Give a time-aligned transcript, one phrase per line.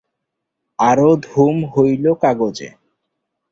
[0.79, 2.69] আরো ধুম হইল কাগজে।